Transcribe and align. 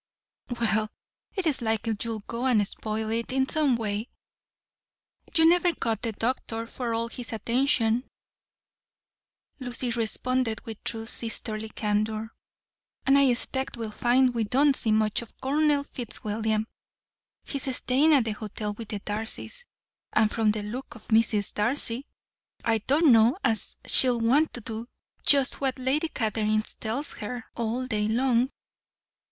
"Well, 0.59 0.89
it's 1.35 1.61
likely 1.61 1.95
you'll 2.01 2.21
go 2.25 2.47
and 2.47 2.67
spoil 2.67 3.11
it 3.11 3.31
in 3.31 3.47
some 3.47 3.75
way; 3.75 4.09
you 5.35 5.47
never 5.47 5.75
caught 5.75 6.01
the 6.01 6.11
doctor, 6.11 6.65
for 6.65 6.95
all 6.95 7.07
his 7.07 7.31
attention," 7.33 8.07
Lucy 9.59 9.91
responded 9.91 10.59
with 10.65 10.83
true 10.83 11.05
sisterly 11.05 11.69
candour, 11.69 12.33
"and 13.05 13.15
I 13.15 13.25
expect 13.25 13.77
we'll 13.77 13.91
find 13.91 14.33
we 14.33 14.43
don't 14.43 14.75
see 14.75 14.91
much 14.91 15.21
of 15.21 15.39
Colonel 15.39 15.83
Fitzwilliam. 15.93 16.65
He's 17.43 17.75
staying 17.77 18.11
at 18.15 18.23
the 18.25 18.31
hotel 18.31 18.73
with 18.73 18.87
the 18.89 19.01
Darcys, 19.01 19.65
and 20.13 20.31
from 20.31 20.49
the 20.49 20.63
look 20.63 20.95
of 20.95 21.07
Mrs. 21.09 21.53
Darcy 21.53 22.07
I 22.65 22.79
don't 22.79 23.11
know 23.11 23.37
as 23.43 23.77
she'll 23.85 24.19
want 24.19 24.51
to 24.53 24.61
do 24.61 24.87
just 25.27 25.61
what 25.61 25.77
Lady 25.77 26.07
Catherine 26.07 26.63
tells 26.79 27.13
her, 27.19 27.45
all 27.55 27.85
day 27.85 28.07
long." 28.07 28.49